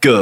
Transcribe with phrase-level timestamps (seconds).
[0.00, 0.14] Good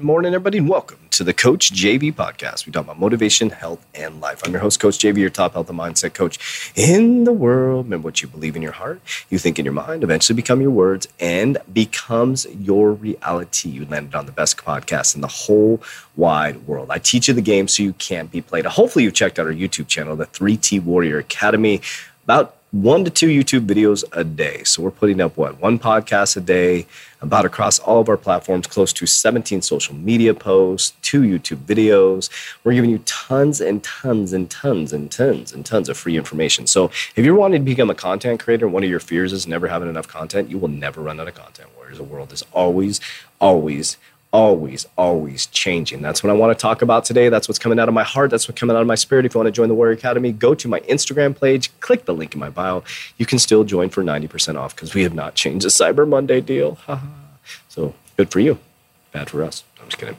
[0.00, 2.66] morning, everybody, and welcome to the Coach JV podcast.
[2.66, 4.42] We talk about motivation, health, and life.
[4.44, 7.86] I'm your host, Coach JV, your top health and mindset coach in the world.
[7.86, 10.70] Remember what you believe in your heart, you think in your mind, eventually become your
[10.70, 13.70] words, and becomes your reality.
[13.70, 15.82] You landed on the best podcast in the whole
[16.14, 16.92] wide world.
[16.92, 18.66] I teach you the game so you can't be played.
[18.66, 21.80] Hopefully, you've checked out our YouTube channel, the 3T Warrior Academy.
[22.22, 24.62] About one to two YouTube videos a day.
[24.64, 25.58] So we're putting up what?
[25.58, 26.86] One podcast a day,
[27.22, 32.28] about across all of our platforms, close to 17 social media posts, two YouTube videos.
[32.64, 36.66] We're giving you tons and tons and tons and tons and tons of free information.
[36.66, 39.68] So if you're wanting to become a content creator, one of your fears is never
[39.68, 41.70] having enough content, you will never run out of content.
[41.76, 43.00] Whereas the world is always,
[43.40, 43.96] always,
[44.32, 46.02] always, always changing.
[46.02, 47.28] That's what I want to talk about today.
[47.28, 48.30] That's what's coming out of my heart.
[48.30, 49.24] That's what's coming out of my spirit.
[49.24, 52.14] If you want to join the Warrior Academy, go to my Instagram page, click the
[52.14, 52.84] link in my bio.
[53.16, 56.40] You can still join for 90% off because we have not changed the Cyber Monday
[56.40, 56.78] deal.
[57.68, 58.58] so good for you.
[59.12, 59.64] Bad for us.
[59.80, 60.16] I'm just kidding.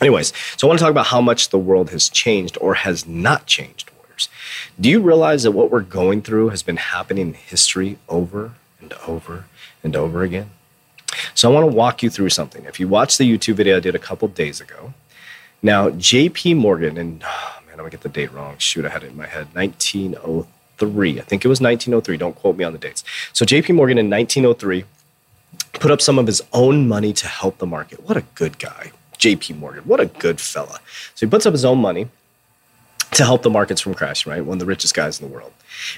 [0.00, 3.06] Anyways, so I want to talk about how much the world has changed or has
[3.06, 4.28] not changed, Warriors.
[4.80, 8.92] Do you realize that what we're going through has been happening in history over and
[9.06, 9.44] over
[9.82, 10.50] and over again?
[11.34, 12.64] So I want to walk you through something.
[12.64, 14.94] If you watch the YouTube video I did a couple days ago,
[15.62, 18.56] now JP Morgan, and oh man, I'm gonna get the date wrong.
[18.58, 19.48] Shoot, I had it in my head.
[19.54, 21.18] 1903.
[21.20, 22.16] I think it was 1903.
[22.16, 23.04] Don't quote me on the dates.
[23.32, 24.84] So JP Morgan in 1903
[25.74, 28.02] put up some of his own money to help the market.
[28.04, 28.92] What a good guy.
[29.18, 29.84] JP Morgan.
[29.84, 30.78] What a good fella.
[31.14, 32.08] So he puts up his own money
[33.14, 34.44] to help the markets from crashing, right?
[34.44, 35.52] One of the richest guys in the world.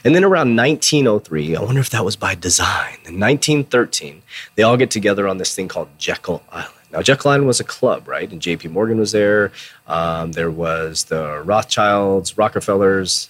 [0.05, 2.99] And then around 1903, I wonder if that was by design.
[3.05, 4.23] In 1913,
[4.55, 6.73] they all get together on this thing called Jekyll Island.
[6.93, 8.31] Now, Jekyll Island was a club, right?
[8.31, 9.53] And JP Morgan was there.
[9.87, 13.29] Um, there was the Rothschilds, Rockefellers,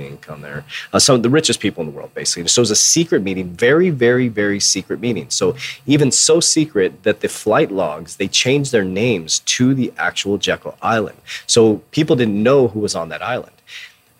[0.00, 0.64] think on there.
[0.92, 2.48] Uh, some of the richest people in the world, basically.
[2.48, 5.28] So it was a secret meeting, very, very, very secret meeting.
[5.30, 5.56] So
[5.86, 10.76] even so secret that the flight logs they changed their names to the actual Jekyll
[10.80, 11.18] Island.
[11.46, 13.56] So people didn't know who was on that island.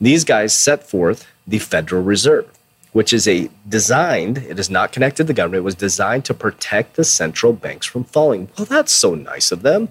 [0.00, 2.48] These guys set forth the Federal Reserve,
[2.92, 4.38] which is a designed.
[4.38, 5.62] It is not connected to the government.
[5.62, 8.48] It was designed to protect the central banks from falling.
[8.56, 9.88] Well, that's so nice of them.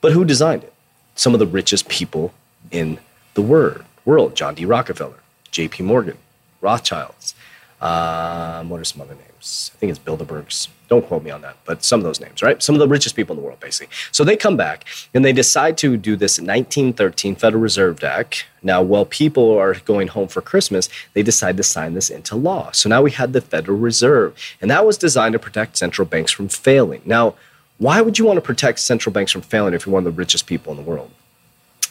[0.00, 0.72] But who designed it?
[1.14, 2.32] Some of the richest people
[2.70, 2.98] in
[3.34, 4.64] the world world John D.
[4.64, 5.20] Rockefeller,
[5.52, 5.84] J.P.
[5.84, 6.18] Morgan,
[6.60, 7.34] Rothschilds.
[7.80, 9.70] Um, what are some other names?
[9.72, 10.68] I think it's Bilderbergs.
[10.88, 12.60] Don't quote me on that, but some of those names, right?
[12.60, 13.94] Some of the richest people in the world, basically.
[14.10, 14.84] So they come back
[15.14, 18.46] and they decide to do this 1913 Federal Reserve Act.
[18.62, 22.72] Now, while people are going home for Christmas, they decide to sign this into law.
[22.72, 26.32] So now we had the Federal Reserve, and that was designed to protect central banks
[26.32, 27.02] from failing.
[27.04, 27.36] Now,
[27.78, 30.18] why would you want to protect central banks from failing if you're one of the
[30.18, 31.12] richest people in the world?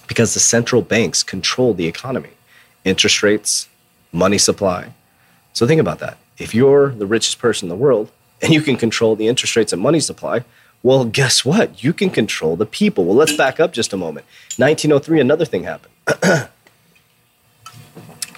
[0.10, 2.32] Because the central banks control the economy,
[2.84, 3.70] interest rates,
[4.12, 4.92] money supply.
[5.54, 6.18] So think about that.
[6.38, 8.12] If you're the richest person in the world
[8.42, 10.44] and you can control the interest rates and money supply,
[10.82, 11.84] well, guess what?
[11.84, 13.06] You can control the people.
[13.06, 14.26] Well, let's back up just a moment.
[14.58, 15.94] 1903, another thing happened.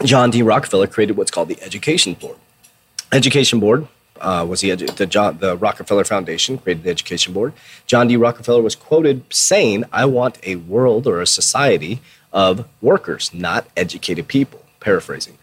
[0.04, 0.42] John D.
[0.42, 2.38] Rockefeller created what's called the Education Board.
[3.14, 3.88] Education Board
[4.22, 7.54] uh, was the, the, John, the Rockefeller Foundation created the Education Board.
[7.86, 8.16] John D.
[8.16, 12.02] Rockefeller was quoted saying, "I want a world or a society
[12.32, 15.38] of workers, not educated people." Paraphrasing,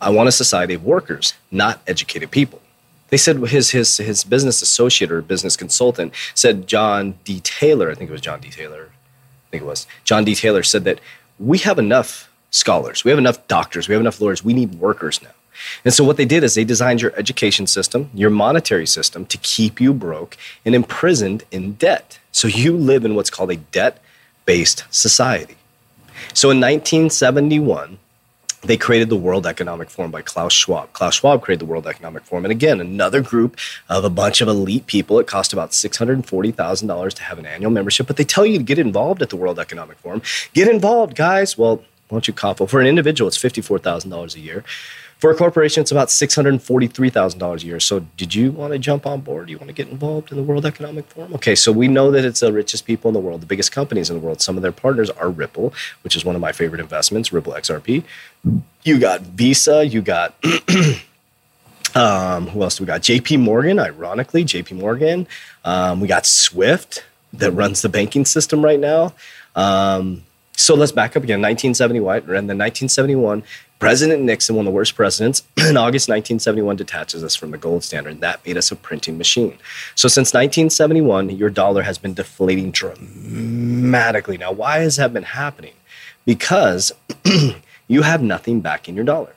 [0.00, 2.60] "I want a society of workers, not educated people."
[3.10, 7.40] They said his his his business associate or business consultant said John D.
[7.40, 7.90] Taylor.
[7.90, 8.50] I think it was John D.
[8.50, 8.90] Taylor.
[9.46, 10.34] I think it was John D.
[10.34, 11.00] Taylor said that
[11.38, 14.44] we have enough scholars, we have enough doctors, we have enough lawyers.
[14.44, 15.30] We need workers now.
[15.84, 19.38] And so what they did is they designed your education system, your monetary system to
[19.38, 22.18] keep you broke and imprisoned in debt.
[22.32, 25.56] So you live in what's called a debt-based society.
[26.34, 27.98] So in 1971,
[28.62, 30.92] they created the World Economic Forum by Klaus Schwab.
[30.92, 32.44] Klaus Schwab created the World Economic Forum.
[32.44, 33.56] And again, another group
[33.88, 35.20] of a bunch of elite people.
[35.20, 38.78] It cost about $640,000 to have an annual membership, but they tell you to get
[38.78, 40.22] involved at the World Economic Forum.
[40.54, 41.56] Get involved, guys.
[41.56, 42.58] Well, why don't you cough?
[42.58, 44.64] Well, for an individual, it's $54,000 a year
[45.18, 47.80] For a corporation, it's about $643,000 a year.
[47.80, 49.46] So, did you want to jump on board?
[49.46, 51.34] Do you want to get involved in the World Economic Forum?
[51.34, 54.10] Okay, so we know that it's the richest people in the world, the biggest companies
[54.10, 54.40] in the world.
[54.40, 58.04] Some of their partners are Ripple, which is one of my favorite investments, Ripple XRP.
[58.84, 60.36] You got Visa, you got.
[61.96, 63.00] um, who else do we got?
[63.00, 65.26] JP Morgan, ironically, JP Morgan.
[65.64, 69.14] Um, we got Swift that runs the banking system right now.
[69.56, 70.22] Um,
[70.58, 71.40] so let's back up again.
[71.40, 73.44] 1971, and then 1971,
[73.78, 77.84] President Nixon, one of the worst presidents, in August 1971 detaches us from the gold
[77.84, 78.14] standard.
[78.14, 79.56] And that made us a printing machine.
[79.94, 84.36] So since 1971, your dollar has been deflating dramatically.
[84.36, 85.74] Now, why has that been happening?
[86.26, 86.90] Because
[87.88, 89.34] you have nothing back in your dollar.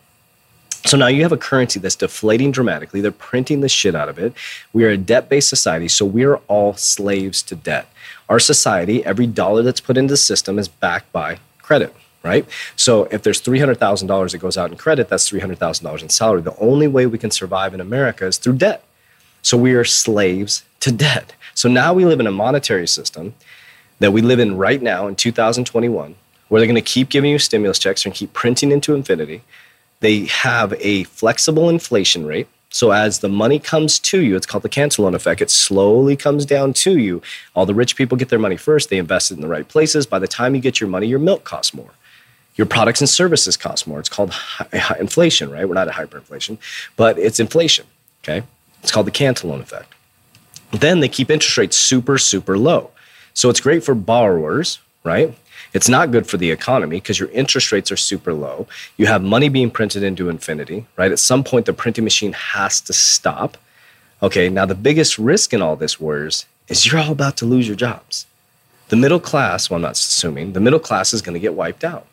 [0.91, 2.99] So now you have a currency that's deflating dramatically.
[2.99, 4.33] They're printing the shit out of it.
[4.73, 7.87] We are a debt based society, so we are all slaves to debt.
[8.27, 12.45] Our society, every dollar that's put into the system is backed by credit right?
[12.75, 16.41] So if there's $300,000 that goes out in credit, that's $300,000 in salary.
[16.41, 18.83] The only way we can survive in America is through debt.
[19.41, 21.33] So we are slaves to debt.
[21.55, 23.33] So now we live in a monetary system
[23.97, 26.13] that we live in right now in 2021,
[26.49, 29.41] where they're going to keep giving you stimulus checks and keep printing into infinity.
[30.01, 32.47] They have a flexible inflation rate.
[32.69, 35.41] So as the money comes to you, it's called the Cantillon effect.
[35.41, 37.21] It slowly comes down to you.
[37.53, 38.89] All the rich people get their money first.
[38.89, 40.05] They invest it in the right places.
[40.05, 41.91] By the time you get your money, your milk costs more
[42.55, 43.99] your products and services cost more.
[43.99, 44.33] It's called
[44.99, 45.67] inflation, right?
[45.67, 46.57] We're not at hyperinflation,
[46.95, 47.85] but it's inflation.
[48.23, 48.43] Okay.
[48.83, 49.93] It's called the Cantillon effect.
[50.71, 52.91] Then they keep interest rates super, super low.
[53.33, 55.33] So it's great for borrowers, right?
[55.73, 58.67] It's not good for the economy because your interest rates are super low.
[58.97, 61.11] You have money being printed into infinity, right?
[61.11, 63.57] At some point, the printing machine has to stop.
[64.21, 67.67] Okay, now the biggest risk in all this, Warriors, is you're all about to lose
[67.67, 68.25] your jobs.
[68.89, 71.85] The middle class, well, I'm not assuming, the middle class is going to get wiped
[71.85, 72.05] out.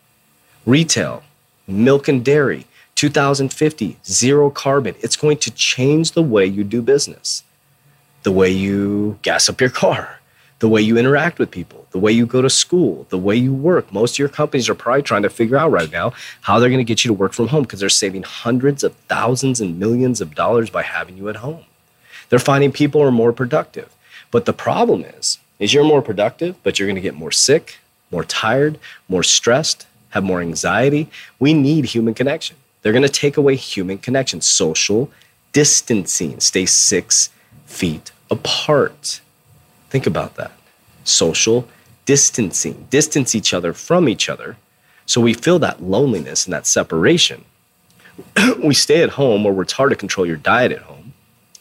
[0.64, 1.24] Retail,
[1.66, 4.94] milk and dairy, 2050, zero carbon.
[5.00, 7.42] It's going to change the way you do business,
[8.22, 10.20] the way you gas up your car,
[10.60, 13.52] the way you interact with people, the way you go to school, the way you
[13.52, 13.92] work.
[13.92, 16.12] Most of your companies are probably trying to figure out right now
[16.42, 18.94] how they're going to get you to work from home because they're saving hundreds of
[19.08, 21.64] thousands and millions of dollars by having you at home.
[22.28, 23.94] They're finding people are more productive.
[24.30, 27.78] But the problem is, is you're more productive, but you're going to get more sick,
[28.10, 31.08] more tired, more stressed, have more anxiety.
[31.38, 32.56] We need human connection.
[32.82, 35.10] They're going to take away human connection, social
[35.52, 37.30] distancing, stay six
[37.66, 39.20] feet apart.
[39.90, 40.52] Think about that.
[41.04, 41.66] Social
[42.08, 44.56] distancing, distance each other from each other.
[45.04, 47.44] So we feel that loneliness and that separation.
[48.64, 51.12] we stay at home or it's hard to control your diet at home.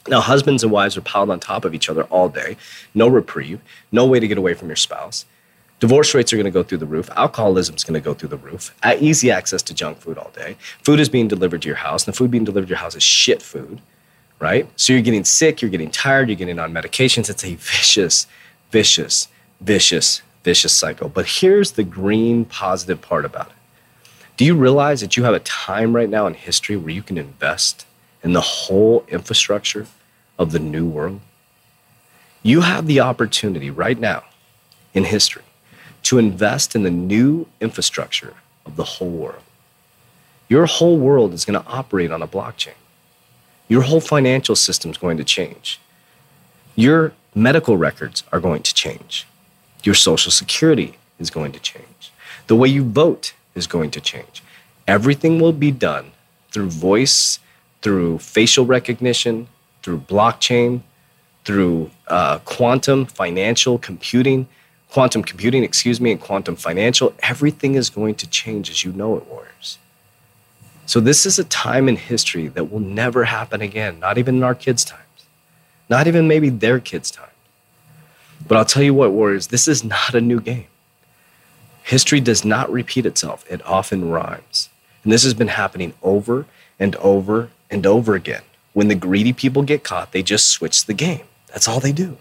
[0.08, 2.56] Now, husbands and wives are piled on top of each other all day,
[2.96, 3.60] no reprieve,
[3.92, 5.26] no way to get away from your spouse.
[5.82, 7.10] Divorce rates are going to go through the roof.
[7.18, 8.74] Alcoholism is going to go through the roof.
[8.82, 10.56] Uh, easy access to junk food all day.
[10.82, 12.96] Food is being delivered to your house, and the food being delivered to your house
[12.96, 13.82] is shit food,
[14.40, 14.66] right?
[14.78, 17.30] So you're getting sick, you're getting tired, you're getting on medications.
[17.30, 18.28] It's a vicious,
[18.72, 19.28] vicious,
[19.60, 21.10] vicious, vicious cycle.
[21.10, 23.60] But here's the green positive part about it.
[24.38, 27.18] Do you realize that you have a time right now in history where you can
[27.18, 27.86] invest
[28.24, 29.88] in the whole infrastructure
[30.40, 31.20] of the new world?
[32.44, 34.24] You have the opportunity right now
[34.94, 35.44] in history
[36.04, 38.34] to invest in the new infrastructure
[38.66, 39.44] of the whole world.
[40.48, 42.80] Your whole world is going to operate on a blockchain.
[43.68, 45.82] Your whole financial system is going to change.
[46.78, 49.28] Your medical records are going to change.
[49.84, 52.12] Your social security is going to change.
[52.48, 54.44] The way you vote is going to change.
[54.88, 56.12] Everything will be done
[56.52, 57.40] through voice,
[57.82, 59.48] through facial recognition,
[59.84, 60.82] through blockchain,
[61.46, 64.48] through uh, quantum financial computing
[64.90, 69.18] quantum computing, excuse me, and quantum financial, everything is going to change as you know
[69.18, 69.78] it, Warriors.
[70.86, 74.44] So, this is a time in history that will never happen again, not even in
[74.44, 75.04] our kids' times,
[75.90, 77.26] not even maybe their kids' time.
[78.46, 80.68] But I'll tell you what, Warriors, this is not a new game.
[81.84, 84.70] History does not repeat itself, it often rhymes.
[85.04, 86.46] And this has been happening over
[86.78, 88.42] and over and over again.
[88.74, 91.24] When the greedy people get caught, they just switch the game.
[91.48, 92.18] That's all they do.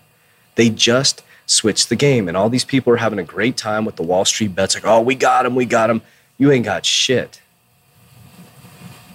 [0.55, 2.29] They just switch the game.
[2.29, 4.87] And all these people are having a great time with the Wall Street bets like,
[4.87, 6.03] oh, we got him, we got him.
[6.39, 7.41] You ain't got shit.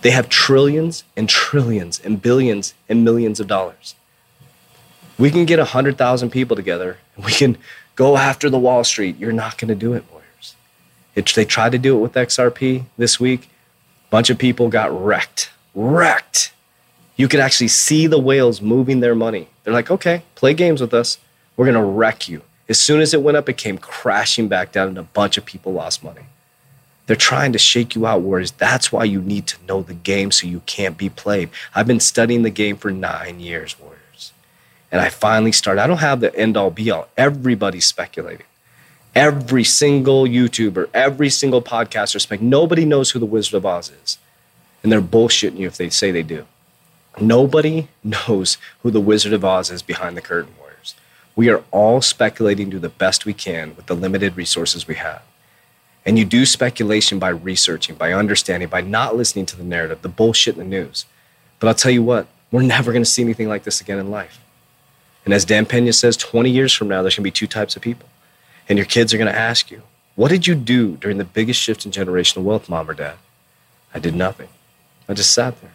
[0.02, 3.96] They have trillions and trillions and billions and millions of dollars.
[5.22, 7.60] We can get 100,000 people together and we can
[7.96, 9.20] go after the Wall Street.
[9.20, 10.56] You're not going to do it, Warriors.
[11.14, 13.44] It, they tried to do it with XRP this week.
[14.08, 15.52] A bunch of people got wrecked.
[15.76, 16.54] Wrecked.
[17.18, 19.48] You could actually see the whales moving their money.
[19.64, 21.20] They're like, okay, play games with us.
[21.56, 22.42] We're going to wreck you.
[22.68, 25.46] As soon as it went up, it came crashing back down, and a bunch of
[25.46, 26.24] people lost money.
[27.06, 28.54] They're trying to shake you out, Warriors.
[28.54, 31.50] That's why you need to know the game so you can't be played.
[31.76, 34.01] I've been studying the game for nine years, Warriors.
[34.92, 35.82] And I finally started.
[35.82, 37.08] I don't have the end all be all.
[37.18, 38.46] Everybody's speculating.
[39.16, 42.42] Every single YouTuber, every single podcaster spec.
[42.42, 44.18] Nobody knows who the Wizard of Oz is.
[44.84, 46.46] And they're bullshitting you if they say they do.
[47.20, 50.96] Nobody knows who the Wizard of Oz is behind the curtain, Warriors.
[51.36, 54.96] We are all speculating to do the best we can with the limited resources we
[54.96, 55.22] have.
[56.06, 60.10] And you do speculation by researching, by understanding, by not listening to the narrative, the
[60.10, 61.06] bullshit in the news.
[61.60, 64.10] But I'll tell you what, we're never going to see anything like this again in
[64.10, 64.40] life.
[65.26, 67.76] And as Dan Pena says, 20 years from now, there's going to be two types
[67.76, 68.10] of people.
[68.68, 69.84] And your kids are going to ask you,
[70.16, 73.16] What did you do during the biggest shift in generational wealth, mom or dad?
[73.94, 74.48] I did nothing.
[75.08, 75.74] I just sat there.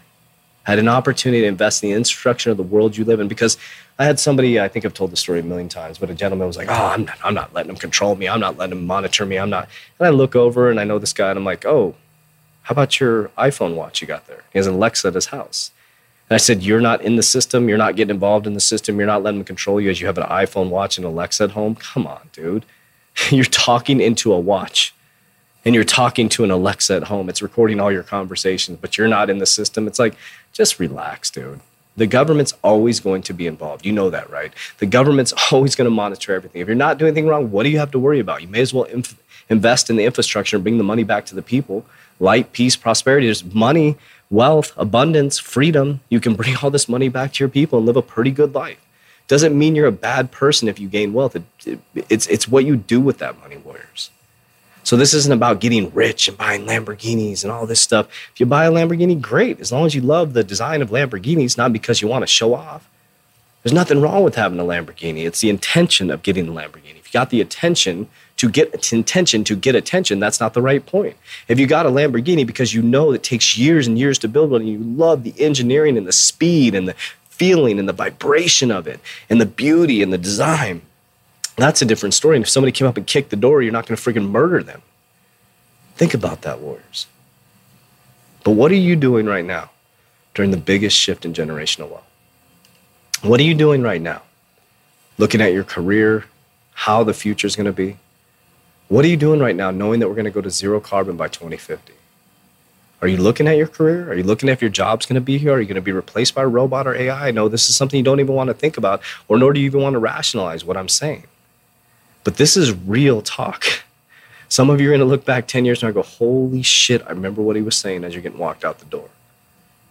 [0.67, 3.29] I had an opportunity to invest in the instruction of the world you live in
[3.29, 3.57] because
[3.99, 6.49] I had somebody, I think I've told the story a million times, but a gentleman
[6.49, 8.29] was like, Oh, I'm not, I'm not letting him control me.
[8.29, 9.39] I'm not letting him monitor me.
[9.39, 9.69] I'm not.
[9.99, 11.95] And I look over and I know this guy and I'm like, Oh,
[12.63, 14.43] how about your iPhone watch you got there?
[14.53, 15.71] He has an Alexa at his house.
[16.29, 17.69] And I said, You're not in the system.
[17.69, 18.99] You're not getting involved in the system.
[18.99, 21.51] You're not letting them control you as you have an iPhone watch and Alexa at
[21.53, 21.75] home.
[21.75, 22.65] Come on, dude.
[23.31, 24.95] You're talking into a watch
[25.67, 27.29] and you're talking to an Alexa at home.
[27.29, 29.89] It's recording all your conversations, but you're not in the system.
[29.89, 30.15] It's like,
[30.53, 31.59] just relax, dude.
[31.97, 33.85] The government's always going to be involved.
[33.85, 34.53] You know that, right?
[34.79, 36.63] The government's always going to monitor everything.
[36.63, 38.43] If you're not doing anything wrong, what do you have to worry about?
[38.43, 41.35] You may as well inf- invest in the infrastructure and bring the money back to
[41.35, 41.85] the people.
[42.21, 43.27] Light, peace, prosperity.
[43.27, 43.97] There's money,
[44.31, 46.01] wealth, abundance, freedom.
[46.09, 48.55] You can bring all this money back to your people and live a pretty good
[48.55, 48.79] life.
[49.29, 51.35] Doesn't mean you're a bad person if you gain wealth.
[51.35, 54.11] It, it, it's, it's what you do with that money, warriors.
[54.85, 58.07] So this isn't about getting rich and buying Lamborghinis and all this stuff.
[58.33, 59.59] If you buy a Lamborghini, great.
[59.59, 62.55] As long as you love the design of Lamborghinis, not because you want to show
[62.55, 62.89] off.
[63.65, 65.27] There's nothing wrong with having a Lamborghini.
[65.27, 66.99] It's the intention of getting the Lamborghini.
[66.99, 70.85] If you got the attention to get intention to get attention, that's not the right
[70.85, 71.17] point.
[71.49, 74.51] If you got a Lamborghini because you know it takes years and years to build
[74.51, 76.95] one and you love the engineering and the speed and the
[77.29, 79.01] feeling and the vibration of it
[79.31, 80.83] and the beauty and the design,
[81.57, 82.37] that's a different story.
[82.37, 84.63] And if somebody came up and kicked the door, you're not going to freaking murder
[84.63, 84.83] them.
[85.95, 87.07] Think about that, warriors.
[88.45, 89.71] But what are you doing right now
[90.35, 92.05] during the biggest shift in generational wealth?
[93.23, 94.23] What are you doing right now?
[95.17, 96.27] Looking at your career,
[96.75, 97.97] how the future is going to be?
[98.89, 101.17] What are you doing right now knowing that we're going to go to zero carbon
[101.17, 101.93] by 2050?
[103.03, 104.09] Are you looking at your career?
[104.11, 105.53] Are you looking at if your job's going to be here?
[105.53, 107.31] Are you going to be replaced by a robot or AI?
[107.31, 109.67] No, this is something you don't even want to think about, or nor do you
[109.67, 111.25] even want to rationalize what I'm saying.
[112.25, 113.65] But this is real talk.
[114.49, 117.11] Some of you are going to look back 10 years and go, holy shit, I
[117.11, 119.11] remember what he was saying as you're getting walked out the door.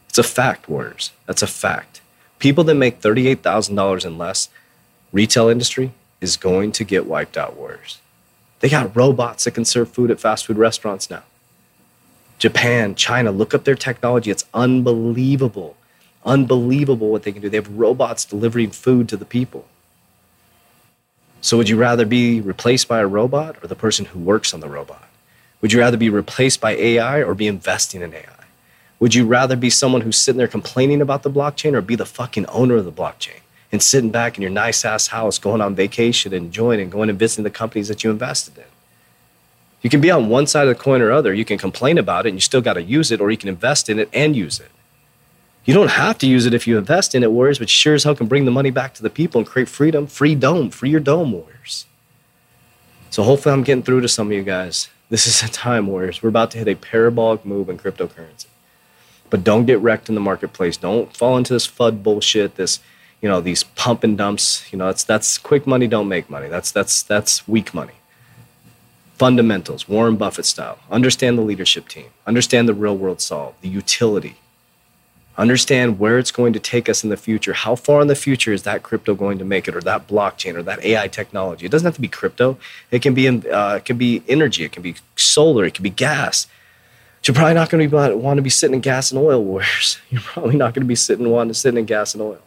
[0.09, 1.11] It's a fact, Warriors.
[1.25, 2.01] That's a fact.
[2.39, 4.49] People that make $38,000 and less,
[5.11, 7.99] retail industry is going to get wiped out, Warriors.
[8.65, 11.21] They got robots that can serve food at fast food restaurants now.
[12.39, 14.31] Japan, China, look up their technology.
[14.31, 15.77] It's unbelievable.
[16.25, 17.49] Unbelievable what they can do.
[17.49, 19.67] They have robots delivering food to the people.
[21.41, 24.61] So, would you rather be replaced by a robot or the person who works on
[24.61, 25.09] the robot?
[25.61, 28.45] Would you rather be replaced by AI or be investing in AI?
[28.99, 32.03] Would you rather be someone who's sitting there complaining about the blockchain or be the
[32.03, 33.41] fucking owner of the blockchain
[33.71, 37.09] and sitting back in your nice ass house, going on vacation, and enjoying and going
[37.09, 38.63] and visiting the companies that you invested in?
[39.81, 41.33] You can be on one side of the coin or other.
[41.33, 43.49] You can complain about it and you still got to use it, or you can
[43.49, 44.71] invest in it and use it.
[45.65, 48.03] You don't have to use it if you invest in it, Warriors, but sure as
[48.03, 50.05] hell can bring the money back to the people and create freedom.
[50.05, 51.85] Free dome, free your dome, Warriors.
[53.09, 54.89] So hopefully I'm getting through to some of you guys.
[55.09, 56.21] This is a time, Warriors.
[56.21, 58.47] We're about to hit a parabolic move in cryptocurrency.
[59.29, 60.77] But don't get wrecked in the marketplace.
[60.77, 62.79] Don't fall into this FUD bullshit, this,
[63.21, 64.71] you know, these pump and dumps.
[64.71, 66.47] You know, that's that's quick money don't make money.
[66.47, 67.93] That's that's that's weak money
[69.15, 70.77] fundamentals, Warren Buffett style.
[70.91, 74.35] Understand the leadership team, understand the real world solve, the utility,
[75.37, 77.53] understand where it's going to take us in the future.
[77.53, 80.55] How far in the future is that crypto going to make it, or that blockchain,
[80.55, 81.65] or that AI technology?
[81.65, 82.57] It doesn't have to be crypto.
[82.91, 84.63] It can be uh, it can be energy.
[84.63, 85.65] It can be solar.
[85.65, 86.47] It can be gas.
[87.23, 89.97] You're probably not going to be, want to be sitting in gas and oil wars.
[90.11, 92.39] You're probably not going to be sitting wanting to sit in gas and oil.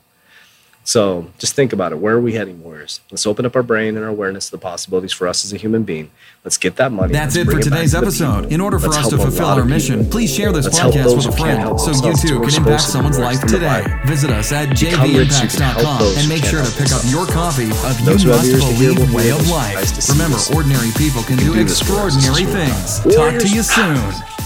[0.89, 1.99] So just think about it.
[1.99, 3.03] Where are we heading, Warriors?
[3.11, 5.59] Let's open up our brain and our awareness to the possibilities for us as a
[5.59, 6.11] human being.
[6.45, 7.13] Let's get that money.
[7.13, 8.51] That's it for today's episode.
[8.51, 11.27] In order for Let's us to fulfill our mission, please share this Let's podcast with
[11.27, 13.85] a friend so you too can impact someone's life today.
[14.07, 18.51] Visit us at jvimpacts.com and make sure to pick up your copy of You Must
[18.51, 20.09] Believe Way of Life.
[20.09, 23.01] Remember, ordinary people can do extraordinary things.
[23.15, 24.38] Talk to you soon.